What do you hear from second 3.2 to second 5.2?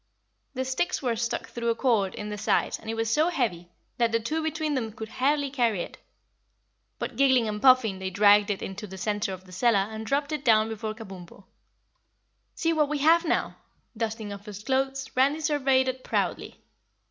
heavy that the two between them could